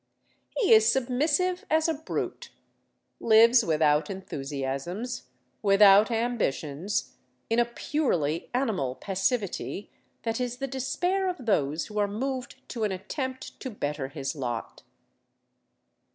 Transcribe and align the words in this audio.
He 0.57 0.73
is 0.73 0.91
submissive 0.91 1.63
as 1.69 1.87
a 1.87 1.93
brute, 1.93 2.49
lives 3.19 3.63
without 3.63 4.09
enthusiasms, 4.09 5.27
without 5.61 6.09
ambitions, 6.09 7.17
in 7.51 7.59
a 7.59 7.65
purely 7.65 8.49
animal 8.51 8.95
passivity 8.95 9.91
that 10.23 10.41
is 10.41 10.57
the 10.57 10.65
despair 10.65 11.29
of 11.29 11.45
those 11.45 11.85
who 11.85 11.99
are 11.99 12.07
moved 12.07 12.67
to 12.69 12.83
an 12.83 12.91
attempt 12.91 13.59
to 13.59 13.69
better 13.69 14.07
his 14.07 14.35
lot. 14.35 14.81